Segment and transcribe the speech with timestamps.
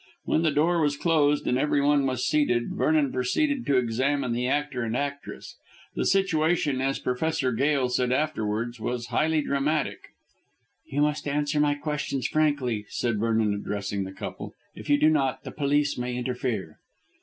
[0.25, 4.81] When the door was closed and everyone was seated Vernon proceeded to examine the actor
[4.81, 5.57] and actress.
[5.93, 9.99] The situation, as Professor Gail said afterwards, was highly dramatic.
[10.87, 15.43] "You must answer my questions frankly," said Vernon addressing the couple; "if you do not,
[15.43, 16.79] the police may interfere."